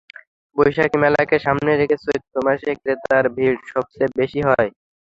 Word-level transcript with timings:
বৈশাখী 0.55 0.97
মেলাকে 1.03 1.35
সামনে 1.45 1.71
রেখে 1.73 1.97
চৈত্র 2.05 2.33
মাসে 2.45 2.71
ক্রেতার 2.81 3.25
ভিড় 3.35 3.57
সবচেয়ে 3.71 4.13
বেশি 4.19 4.39
হয়। 4.47 4.69